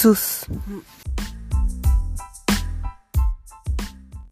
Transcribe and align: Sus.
Sus. 0.00 0.46